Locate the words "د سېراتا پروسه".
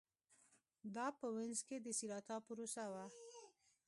1.81-2.83